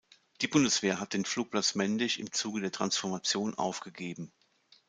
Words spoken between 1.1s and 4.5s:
den Flugplatz Mendig im Zuge der Transformation aufgegeben.